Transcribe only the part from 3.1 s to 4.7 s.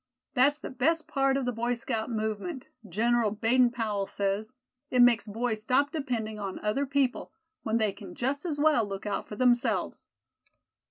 Baden Powell says;